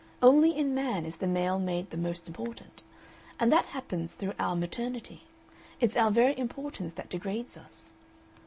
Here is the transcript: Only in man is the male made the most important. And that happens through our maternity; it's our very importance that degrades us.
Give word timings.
Only 0.23 0.57
in 0.57 0.73
man 0.73 1.05
is 1.05 1.17
the 1.17 1.27
male 1.27 1.59
made 1.59 1.91
the 1.91 1.95
most 1.95 2.27
important. 2.27 2.81
And 3.39 3.51
that 3.51 3.65
happens 3.65 4.13
through 4.13 4.33
our 4.39 4.55
maternity; 4.55 5.25
it's 5.79 5.95
our 5.95 6.09
very 6.09 6.35
importance 6.39 6.93
that 6.93 7.07
degrades 7.09 7.55
us. 7.55 7.91